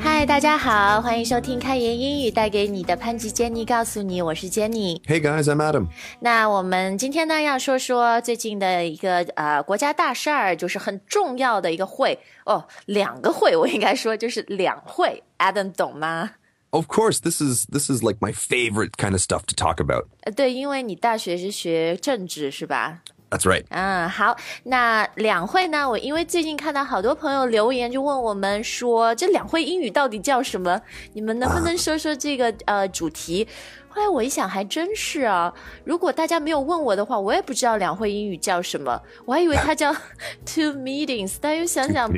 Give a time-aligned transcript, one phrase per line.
[0.00, 5.00] 嗨，大家好，欢迎收听开言英语，带给你的潘吉 Jenny 告诉你，我是 Jenny。
[5.02, 5.86] Hey guys, I'm Adam.
[6.18, 15.22] 那我们今天呢要说说最近的一个呃国家大事儿，就是很重要的一个会哦，两个会，我应该说就是两会。
[15.38, 16.30] Adam 懂吗？
[16.70, 20.06] Of course, this is this is like my favorite kind of stuff to talk about.
[20.22, 23.02] 呃，对，因为你大学是学政治是吧？
[23.32, 23.64] That's right.
[23.68, 25.86] 嗯，好，那两会呢？
[25.86, 30.80] 我因为最近看到好多朋友留言，就问我们说，这两会英语到底叫什么？
[31.12, 33.46] 你们能不能说说这个、呃主题？
[33.90, 35.52] 后来我一想，还真是啊。
[35.84, 39.92] 如果大家没有问我的话，我也不知道两会英语叫什么，我还以为它叫
[40.46, 42.10] two meetings，但又想想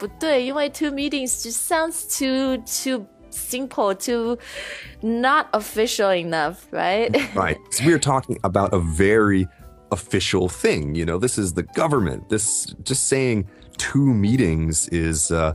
[0.00, 4.36] 不对，因为 two meetings just sounds too too simple, too
[5.00, 7.12] not official enough, right?
[7.34, 7.58] Right.
[7.70, 9.46] So we're talking about a very
[9.92, 10.94] official thing.
[10.94, 12.28] You know, this is the government.
[12.28, 13.46] This just saying
[13.78, 15.54] two meetings is uh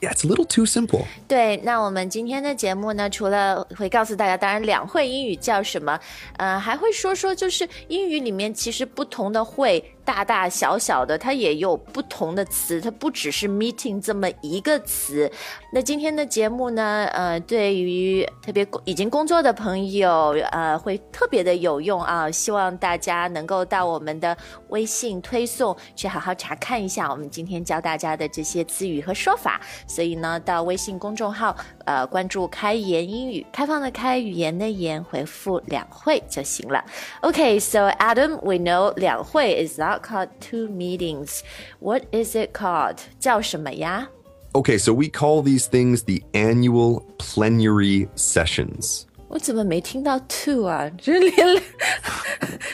[0.00, 1.04] yeah, it's a little too simple.
[1.26, 5.98] 对，那我们今天的节目呢，除了会告诉大家，当然两会英语叫什么，
[6.36, 15.31] 呃，还会说说，就是英语里面其实不同的会， 大大小小的，它也有不同的词，它不只是 meeting 这么一个词。
[15.73, 22.29] 那今天的节目呢，呃，对于特别已经工作的朋友，呃，会特别的有用啊。
[22.29, 24.35] 希望大家能够到我们的
[24.69, 29.61] 微信推送去好好查看一下我们今天教大家的这些词语和说法。
[29.87, 36.83] 所以呢，到微信公众号呃关注“开言英语”，开放的开，语言的言，回复“两会”就行了。
[37.21, 41.42] OK，So Adam, we know 两会 is on not called two meetings.
[41.80, 43.00] What is it called?
[43.18, 44.08] 叫什么呀？
[44.54, 49.04] Okay, so we call these things the annual plenary sessions.
[49.33, 50.91] 我怎么没听到 two 啊？
[51.01, 51.63] 这连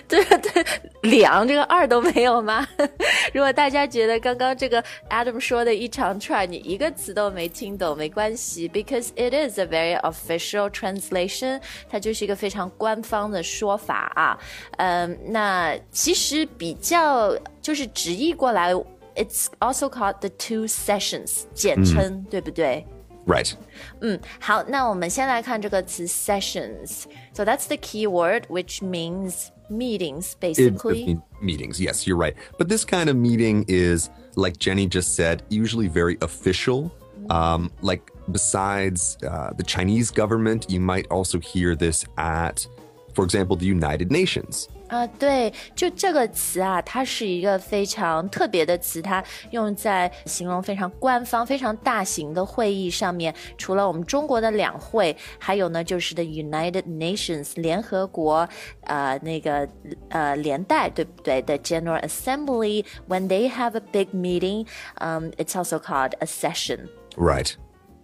[0.07, 0.65] 对对
[1.03, 2.67] 两这个二都没有吗？
[3.31, 14.39] 如果大家觉得刚刚这个 Adam 说的一长串你一个词都没听懂，没关系，because it is a very official translation，它就是一个非常官方的说法啊。
[14.77, 18.73] 嗯，那其实比较就是直译过来
[19.15, 22.83] ，it's also called the two sessions，简称、对不对？
[23.26, 23.54] Right.
[24.00, 31.06] 嗯，好，那我们先来看这个词 sessions。So that's the key word, which means meetings, It does basically.
[31.06, 31.80] mean meetings.
[31.80, 32.34] Yes, you're right.
[32.58, 36.90] But this kind of meeting is, like Jenny just said, usually very official.
[37.30, 42.66] Um, like besides uh, the Chinese government, you might also hear this at,
[43.14, 44.68] for example, the United Nations.
[44.87, 53.33] 啊、对，就这个词啊，它是一个非常特别的词，它用在形容非常官方、非常大型的会议上面。
[53.57, 58.47] 除了我们中国的两会，还有呢，就是 the United Nations 联合国，
[58.81, 59.67] 呃，那个
[60.09, 64.65] 呃联代，对不对？The General Assembly when they have a big meeting,
[64.99, 66.87] um, it's also called a session.
[67.17, 67.55] Right.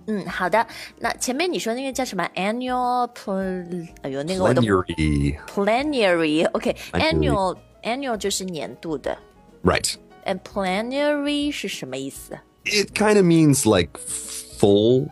[0.06, 0.66] 嗯，好的。
[0.98, 5.36] 那前面你说那个叫什么 annual pl，哎呦，那个我都 Plenary.
[5.46, 9.16] plenary，OK，annual、annual 就是年度的
[9.62, 9.94] Right.
[10.24, 12.38] ，and plenary 是什么意思？
[12.64, 15.08] It kind of means like full.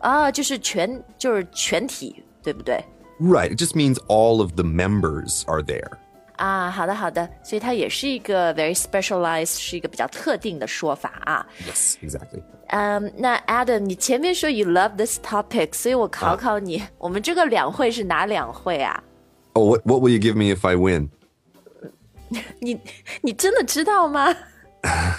[0.00, 2.82] 啊，就是全就是全体，对不对？
[3.20, 3.50] Right.
[3.54, 5.92] It just means all of the members are there.
[6.36, 11.46] 啊，好的好的，所以它也是一个 very specialized，是一个比较特定的说法啊。
[11.68, 12.42] Yes, exactly.
[12.68, 19.02] 嗯，那 Adam，你前面说 you love this topic，所以我考考你，我们这个两会是哪两会啊？
[19.52, 21.10] Oh, what, what will you give me if I win?
[22.60, 22.80] 你
[23.22, 24.34] 你真的知道吗？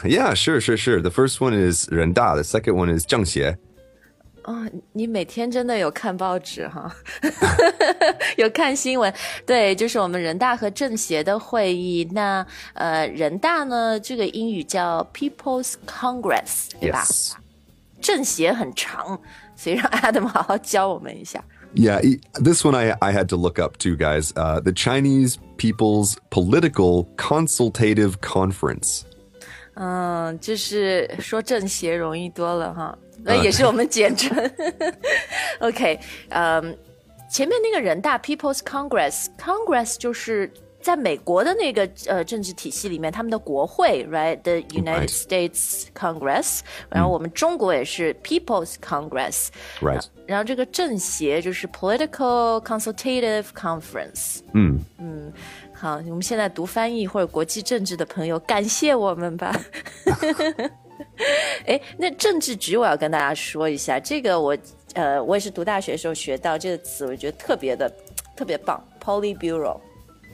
[0.03, 1.02] Yeah, sure, sure, sure.
[1.02, 3.57] The first one is 人大, the second one is 政协.
[4.47, 6.89] 哦，你每天真的有看报纸哈，
[8.37, 9.12] 有看新闻。
[9.45, 12.09] 对，就是我们人大和政协的会议。
[12.12, 17.05] 那呃，人大呢，这个英语叫 People's Congress，对吧.
[18.01, 19.21] 政协很长，
[19.57, 21.42] 所以让 Adam 好好教我们一下。
[21.75, 24.31] Yeah, e- this one I, I had to look up too, guys.
[24.37, 29.03] Uh, the Chinese People's Political Consultative Conference.
[29.78, 34.34] 嗯，就是说正邪容易多了哈，那也是我们简称。
[35.61, 36.01] OK，
[36.31, 36.77] 嗯，
[37.31, 40.51] 前面那个人大 People's Congress，Congress 就是
[40.86, 45.10] 在美国的那个呃政治体系里面，他们的国会，right？The United Right.
[45.10, 50.04] States Congress，然后我们中国也是 People's Congress，Right.
[50.27, 54.42] 然后这个政协就是 Political Consultative Conference。
[54.54, 55.33] 嗯嗯，
[55.74, 59.60] 好，我们现在读翻译或者国际政治的朋友，感谢我们吧。
[61.66, 64.56] 哎，那政治局我要跟大家说一下，这个我
[64.94, 67.92] 呃，我也是读大学的时候学到这个词，我觉得特别的
[68.36, 69.80] 特别棒，Politburo。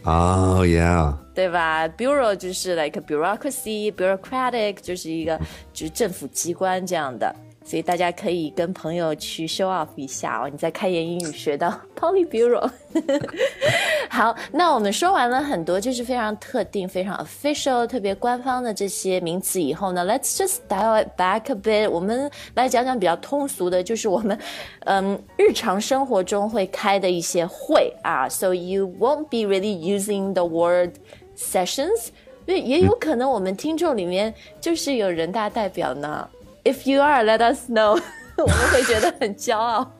[0.04, 1.14] Oh, yeah.
[1.34, 5.38] 对吧？Bureau 就是 like bureaucracy，bureaucratic 就是一个
[5.72, 7.34] 就是政府机关这样的，
[7.64, 10.48] 所以大家可以跟朋友去 show off 一下哦。
[10.50, 12.70] 你在开言英语学到 Polybureau。
[14.10, 21.90] 好，那我们说完了很多就是非常特定、非常 official、特别官方的这些名词以后呢，Let's just dial it back a bit。
[21.90, 24.38] 我们来讲讲比较通俗的，就是我们
[24.84, 28.28] 嗯日常生活中会开的一些会啊。
[28.28, 30.96] So you won't be really using the word
[31.36, 32.08] sessions，
[32.44, 36.28] 因为也有可能我们听众里面就是有人大代表呢。
[36.63, 38.01] If you are, let us know，
[38.37, 39.91] 我们会觉得很骄傲。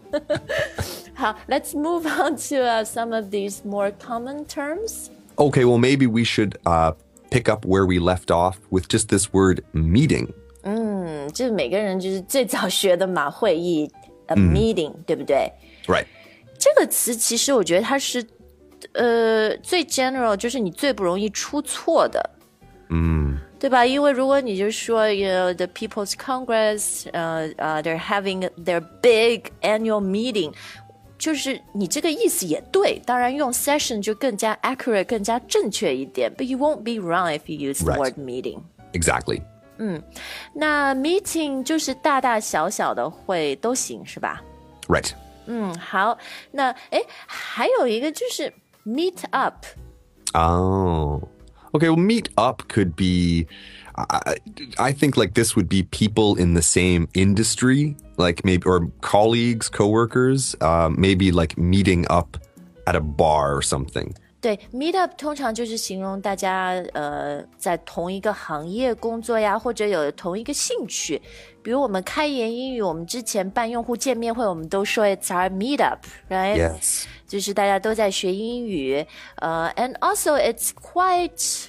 [1.15, 5.09] 好，Let's move on to、uh, some of these more common terms.
[5.35, 6.93] Okay, well, maybe we should uh,
[7.29, 10.29] pick up where we left off with just this word meeting.
[10.63, 13.89] 嗯，就是每个人就是最早学的嘛，会议，
[14.27, 15.51] a meeting，、对不对？
[15.85, 16.05] Right.
[16.59, 18.25] 这个词其实我觉得它是，
[18.93, 22.29] 呃，最 general，就是你最不容易出错的。
[22.89, 23.85] 嗯， 对吧？
[23.85, 30.53] 因为如果你就说，you know, the People's Congress，呃呃，they're having their big annual meeting，
[31.17, 33.01] 就是你这个意思也对。
[33.05, 36.31] 当然，用 session 就更加 accurate，更加正确一点。
[36.35, 37.99] But you won't be wrong if you use the Right.
[37.99, 38.59] word meeting。
[38.93, 39.41] Exactly.
[40.53, 44.41] 那 meeting 就是大大小小的会都行，是吧？
[44.87, 45.11] Right.
[45.45, 46.17] 嗯，好。
[46.51, 48.51] 那诶，还有一个就是
[48.85, 49.65] meet up。
[50.33, 51.21] Oh.
[51.73, 53.47] Okay, well, meet up could be.
[53.95, 54.35] I,
[54.77, 59.69] I think like this would be people in the same industry, like maybe or colleagues,
[59.69, 62.37] coworkers, uh, maybe like meeting up
[62.85, 64.13] at a bar or something.
[64.39, 71.19] 对，meet up 通常就是形容大家呃在同一个行业工作呀，或者有同一个兴趣。
[71.63, 77.05] 比如我们开言英语，我们之前办用户见面会，我们都说 it's our meet up，right？、 Yes.
[77.31, 79.05] 就是大家都在学英语，
[79.37, 81.67] 呃、a n d also it's quite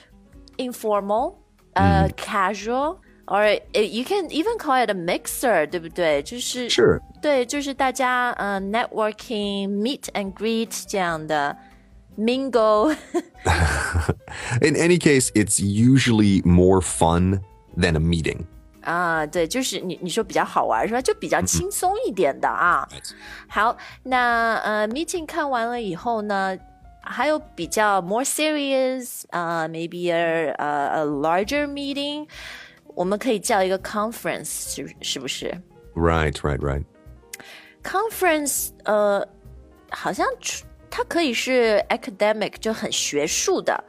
[0.56, 1.34] informal，
[1.74, 3.44] 呃、casual。Or
[3.74, 6.22] you can even call it a mixer，对不对？
[6.22, 6.98] 就是 Sure.
[7.20, 11.54] 对，就是大家呃 networking、meet and greet 这样的
[12.16, 12.96] mingle。
[14.62, 17.42] In any case, it's usually more fun
[17.76, 18.46] than a meeting.
[18.83, 21.01] 啊，对，就是你你说比较好玩是吧？
[21.01, 22.87] 就比较轻松一点的啊。
[23.47, 26.57] 好，那呃，meeting 看完了以后呢，
[27.01, 32.27] 还有比较 more serious，啊，maybe a 呃 a larger meeting，
[32.95, 35.47] 我们可以叫一个 conference，是是不是
[35.95, 39.27] Right, right, right.？conference 呃，
[39.89, 40.25] 好像
[40.89, 43.83] 它可以是 academic，就很学术的。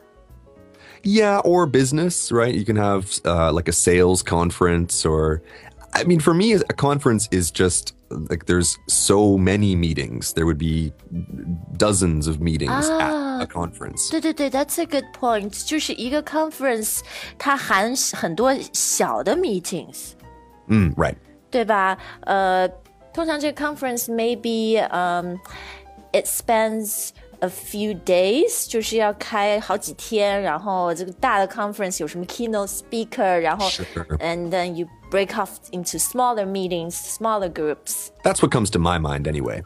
[1.04, 2.54] Yeah, or business, right?
[2.54, 5.42] You can have uh, like a sales conference, or
[5.94, 10.34] I mean, for me, a conference is just like there's so many meetings.
[10.34, 10.92] There would be
[11.78, 13.38] dozens of meetings Ah.
[13.40, 14.10] at a conference.
[14.10, 15.64] 对对对，That's a good point。
[15.66, 17.00] 就是一个 conference，
[17.38, 20.14] 它含很多小的 meetings。
[20.68, 21.16] Mm, right.
[21.52, 21.98] 对吧？
[22.22, 22.68] 呃，
[23.14, 25.38] 通常这个 conference maybe um
[26.14, 27.10] it spends
[27.44, 34.18] a few days，就是要开好几天，然后这个大的 conference 有什么 keynote speaker，然后 Sure.
[34.20, 38.10] and then you break off into smaller meetings, smaller groups.
[38.24, 39.64] That's what comes to my mind anyway.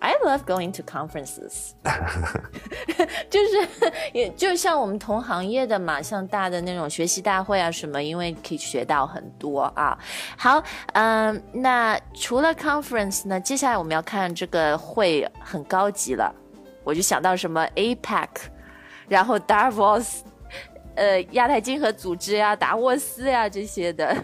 [0.00, 1.72] I love going to conferences
[3.30, 9.96] 。就是也就像我们同行业的嘛，像大的那种学习大会啊什么，因为可以学到很多啊。
[10.36, 10.62] 好，
[10.94, 16.34] 嗯，那除了 conference 呢，接下来我们要看这个会很高级了，
[16.88, 18.28] 我就想到什么 APEC，
[19.08, 20.18] 然后 Davos，
[20.96, 24.14] 呃，亚太经合组织呀、达沃斯呀这些的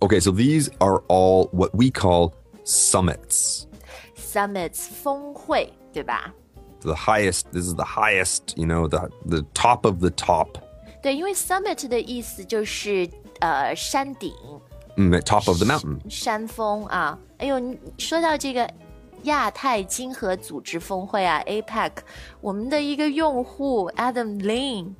[0.00, 2.32] Okay, so these are all what we call
[2.64, 3.64] summits.
[4.16, 6.32] summits 峰会，对吧？
[6.80, 10.48] The highest, this is the highest, you know, the the top of the top.
[11.02, 13.08] 对，因为 summit 的意思就是
[13.40, 14.32] 呃山顶、
[14.96, 15.98] Mm, the top of the mountain.
[16.08, 17.18] 山峰啊。
[17.38, 18.68] 哎呦，你说到这个
[19.25, 21.91] 亚太经合组织峰会啊，APEC，
[22.41, 24.93] 我们的一个用户 Adam Lin。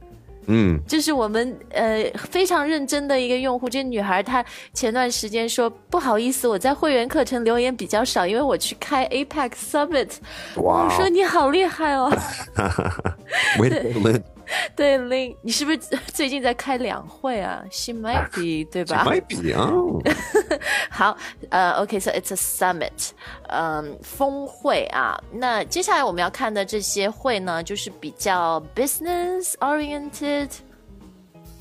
[0.48, 0.80] Mm.
[0.88, 10.12] 就是我们呃非常认真的一个用户，这女孩她前段时间说不好意思，我在会员课程留言比较少，因为我去开 APEC Summit。
[10.56, 12.16] 我说你好厉害哦.
[14.75, 15.79] 对 Lin，你是不是
[16.13, 17.63] 最近在开两会啊？
[17.71, 19.05] She might be，对 It 吧？
[19.05, 19.55] might be.
[19.57, 20.03] Oh.
[20.91, 21.17] 好，
[21.51, 23.11] 呃，OK，so、it's a summit，
[23.49, 25.21] 嗯，峰会啊。
[25.33, 30.51] 那接下来我们要看的这些会呢，就是比较 business oriented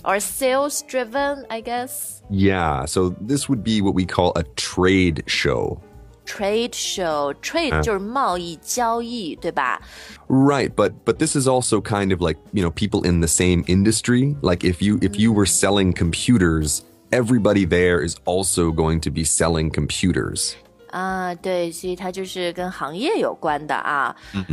[0.03, 2.19] or sales driven，I guess。
[2.31, 5.77] Yeah, so this would be what we call a trade show.
[6.25, 9.81] trade show，trade 就是贸易交易，对吧？
[10.27, 13.63] Right, but but this is also kind of like, you know, people in the same
[13.65, 14.35] industry.
[14.41, 19.23] Like if you if you were selling computers, everybody there is also going to be
[19.23, 20.53] selling computers.
[20.91, 24.15] 啊，对，所以它就是跟行业有关的啊。
[24.33, 24.45] 嗯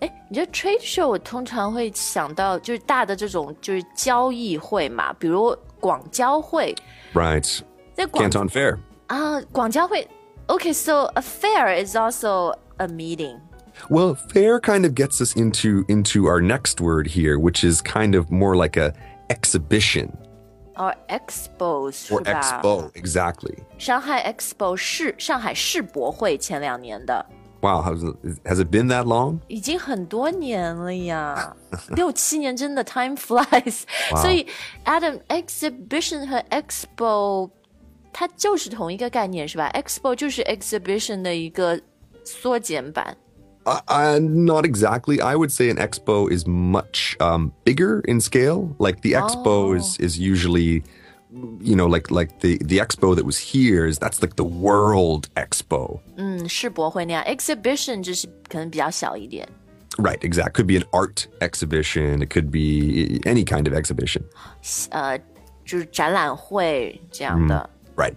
[0.00, 6.74] 哎，你这 trade show 我通常会想到就是大的这种就是交易会嘛，比如广交会。
[7.14, 7.60] Right.
[7.94, 8.78] 在广 Canton Fair.
[9.06, 10.06] 啊，广交会。
[10.48, 13.40] Okay, so a fair is also a meeting.
[13.88, 18.14] Well, fair kind of gets us into into our next word here, which is kind
[18.14, 18.92] of more like a
[19.30, 20.16] exhibition
[20.76, 22.90] or expos 是 or 吧 expo.
[22.94, 23.56] Exactly.
[23.78, 27.24] 上海 Expo 是上海世博会前两年的，
[27.62, 29.40] Wow, has it, has it been that long?
[29.48, 31.56] 已经很多年了呀，
[31.96, 33.82] 六七年真的 time flies。
[34.20, 34.46] 所以
[34.84, 37.50] Adam exhibition 和 expo
[38.12, 39.70] 它就是同一个概念是吧？
[39.74, 41.80] expo 就是 exhibition 的一个
[42.24, 43.16] 缩减版。
[43.64, 45.22] Uh, uh, not exactly.
[45.22, 48.68] I would say an expo is much um, bigger in scale.
[48.78, 50.82] Like the expo is is usually,
[51.62, 55.28] you know, like like the the expo that was here is that's like the World
[55.34, 55.98] Expo.
[56.16, 59.48] 嗯，世博会那样，exhibition 就是可能比较小一点。
[59.96, 60.52] Right, exact.
[60.52, 62.22] Could be an art exhibition.
[62.22, 64.24] It could be any kind of exhibition.
[64.90, 65.18] 呃，
[65.64, 67.70] 就是展览会这样的。
[67.99, 68.13] Right.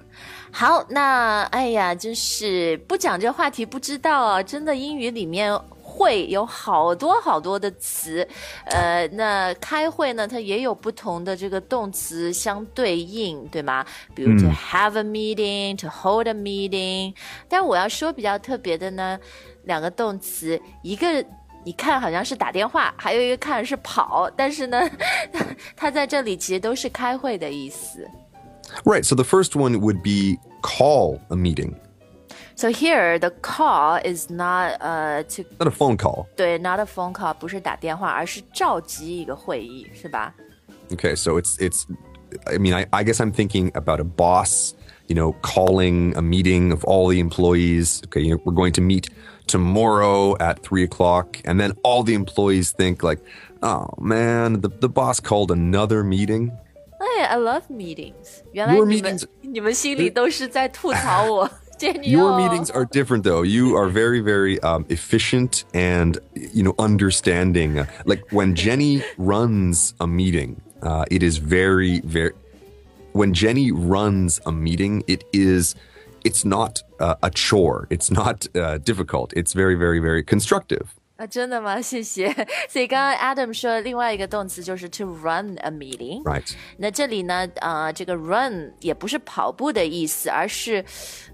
[0.53, 4.41] 好，那哎呀，真是不讲这话题不知道啊！
[4.41, 8.29] 真的英语里面会有好多好多的词，
[8.67, 13.85] 呃，那开会呢，它也有不同的这个动词相对应，对吗？
[14.15, 17.13] 比如 to have a meeting，to hold a meeting。
[17.49, 19.19] 但我要说比较特别的呢，
[19.65, 21.25] 两个动词，一个。
[21.65, 24.83] 你看好像是打电话，还有一个看是跑，但是呢，
[25.77, 28.05] 它在这里其实都是开会的意思。
[28.86, 29.06] Right.
[29.06, 31.76] So the first one would be call a meeting,
[32.58, 36.28] So here the call is not uh to not a phone call.
[36.36, 40.34] 对 not a phone call 不是打电话，而是召集一个会议，是吧？
[40.90, 41.86] Okay, so it's it's.
[42.48, 44.74] I mean, I, I guess I'm thinking about a boss,
[45.08, 48.02] you know, calling a meeting of all the employees.
[48.08, 49.10] Okay, you know, we're going to meet
[49.46, 53.22] tomorrow at three o'clock, and then all the employees think like,
[53.62, 56.52] "Oh man, the the boss called another meeting."
[57.22, 58.42] 哎，I love meetings。
[58.52, 63.44] 原来 Your 你们 meetings- 你们心里都是在吐槽我， 这你 Your 哦 meetings are different, though.
[63.46, 66.18] You are very, very um, efficient and
[66.54, 67.78] you know understanding.
[67.80, 72.34] Uh, Like when Jenny runs a meeting, uh, it is very, very.
[73.14, 75.76] When Jenny runs a meeting, it is.
[76.24, 77.88] It's not uh, a chore.
[77.90, 79.32] It's not uh, difficult.
[79.34, 80.94] It's very, very, very constructive.
[81.22, 81.82] 啊，真的吗？
[81.82, 82.32] 谢谢。
[82.70, 86.22] 所以刚刚 Adam 说另外一个动词就是 to run a meeting。
[86.24, 86.54] Right.
[86.78, 90.86] 那这里呢，呃，这个 run 也不是跑步的意思，而是，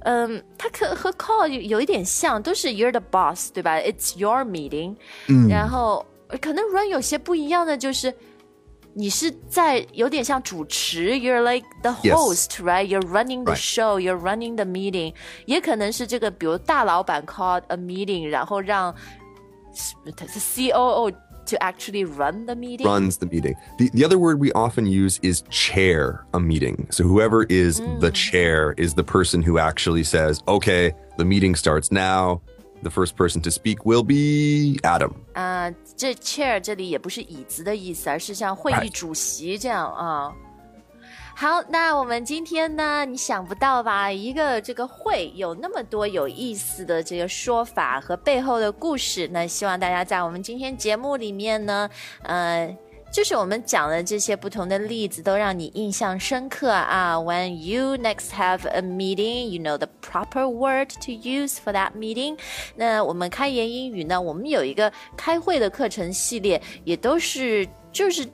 [0.05, 3.77] 嗯，它可和 call 有有一点像，都是 you're the boss，对吧？
[3.77, 4.95] It's your meeting，、
[5.49, 6.05] 然后
[6.41, 8.13] 可能 run 有些不一样的就是。
[8.95, 12.13] 你是在有点像主持，You're like the Yes.
[12.13, 12.85] host, right?
[12.85, 13.57] You're running the Right.
[13.57, 15.15] show, you're running the meeting。
[15.47, 18.93] 也可能是这个，比如大老板 called a meeting，然后让
[19.77, 21.11] COO
[21.45, 22.87] to actually run the meeting。
[22.87, 23.55] Runs the meeting.
[23.77, 26.87] The, the other word we often use is chair a meeting.
[26.89, 31.91] So whoever is the chair is the person who actually says, okay, the meeting starts
[31.91, 32.41] now.
[32.81, 35.15] The first person to speak will be Adam.
[35.33, 38.91] 啊、这 chair 这里也不是椅子的意思，而是像会议 Right.
[38.91, 40.33] 主席这样啊。
[41.40, 43.04] 好，那我们今天呢？
[43.04, 44.10] 你想不到吧？
[44.10, 49.28] 一个这个会有那么多有意思的这个说法和背后的故事。
[49.28, 51.88] 那希望大家在我们今天节目里面呢，
[52.24, 52.76] 呃。
[53.10, 57.16] 就是我们讲的这些不同的例子，都让你印象深刻啊。
[57.16, 62.36] When you next have a meeting, you know the proper word to use for that meeting。
[62.74, 68.28] 那我们开言英语呢，我们有一个开会的课程系列，也都是就是。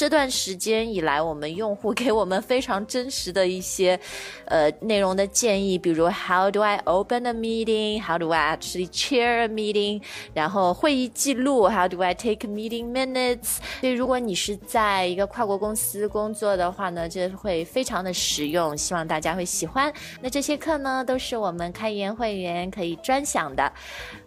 [0.00, 4.00] 这段时间以来，我们用户给我们非常真实的一些，
[4.46, 10.00] 呃，内容的建议，比如 How do I open a meeting, how do I actually chair a meeting？
[10.32, 13.58] 然后会议记录，How do I take meeting minutes？
[13.82, 19.92] 所以，如果你是在一个跨国公司工作的话呢，这会非常的实用，希望大家会喜欢。
[20.22, 23.70] 那这些课呢，都是我们开言会员可以专享的。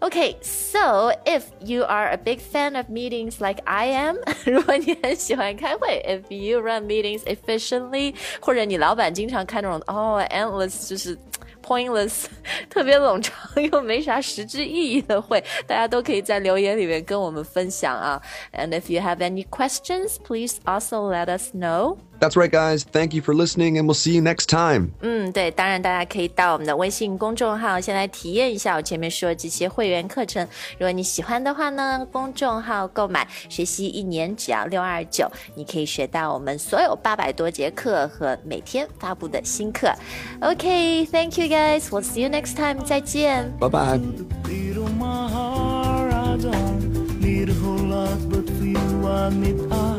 [0.01, 5.57] OK，so、okay, if you are a big fan of meetings like I am，如果你很喜欢。
[5.62, 11.16] 开会，if you run meetings efficiently，或者你老板经常开那种哦 endless 就是
[11.62, 12.24] pointless
[12.70, 18.20] 特别冗长又没啥实质意义的会，大家都可以在留言里面跟我们分享啊。
[18.52, 21.98] And if you have any questions, please also let us know.
[22.22, 22.82] That's right, guys.
[22.82, 24.90] Thank you for listening, and we'll see you next time.
[25.02, 30.44] 嗯，对，当然大家可以到我们的微信公众号先来体验一下我前面说的这些会员课程。
[30.72, 39.92] 如果你喜欢的话呢，公众号购买学习一年只要六二九，你可以学到我们所有八百多节课和每天发布的新课。
[40.40, 41.82] OK，Thank、you guys.
[41.82, 42.84] We'll see you next time.
[42.84, 43.56] 再见。
[43.60, 44.00] Bye bye.
[44.42, 46.12] beat of my heart.
[46.12, 49.98] I don't need a whole lot, but for you I need I